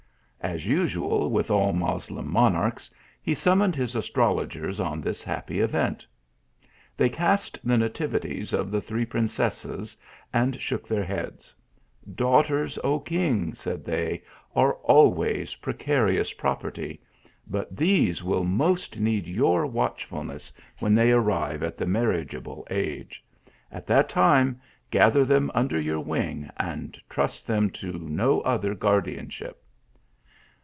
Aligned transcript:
As 0.43 0.65
usual 0.65 1.29
with 1.29 1.51
all 1.51 1.71
Moslem 1.71 2.27
monarchs, 2.27 2.89
he 3.21 3.35
sum 3.35 3.59
moned 3.59 3.75
his 3.75 3.95
astrologers 3.95 4.79
on 4.79 4.99
this 4.99 5.23
happy 5.23 5.59
event. 5.59 6.03
They 6.97 7.09
cast 7.09 7.59
the 7.63 7.77
nativities 7.77 8.51
of 8.51 8.71
the 8.71 8.81
three 8.81 9.05
princesses, 9.05 9.95
and 10.33 10.59
shook 10.59 10.87
their 10.87 11.03
heads." 11.03 11.53
Daughters, 12.25 12.79
O 12.83 12.99
king," 12.99 13.53
said 13.53 13.85
they," 13.85 14.23
are 14.55 14.73
always 14.77 15.57
precarious 15.57 16.33
property; 16.33 17.03
but 17.47 17.77
these 17.77 18.23
will 18.23 18.43
most 18.43 18.99
need 18.99 19.27
your 19.27 19.67
watchfulness 19.67 20.51
when 20.79 20.95
they 20.95 21.11
ar 21.11 21.21
rive 21.21 21.61
at 21.61 21.79
a 21.79 21.85
marriageable 21.85 22.65
age. 22.71 23.23
At 23.71 23.85
that 23.85 24.09
time 24.09 24.59
gather 24.89 25.23
them 25.23 25.51
under 25.53 25.79
your 25.79 25.99
wing, 25.99 26.49
and 26.57 26.99
trust 27.11 27.45
them 27.45 27.69
to 27.69 27.93
no 27.99 28.41
other 28.41 28.73
guardianship." 28.73 29.59